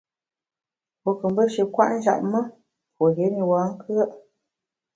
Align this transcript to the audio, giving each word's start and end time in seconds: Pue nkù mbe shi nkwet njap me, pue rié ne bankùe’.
Pue 1.01 1.11
nkù 1.15 1.27
mbe 1.31 1.43
shi 1.53 1.61
nkwet 1.67 1.91
njap 1.97 2.21
me, 2.31 2.39
pue 2.95 3.07
rié 3.15 3.27
ne 3.31 3.43
bankùe’. 3.49 4.03